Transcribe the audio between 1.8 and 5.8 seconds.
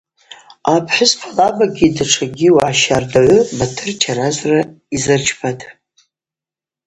датша уагӏа щардагӏвгьи Батыр чаражвра йзырчпатӏ.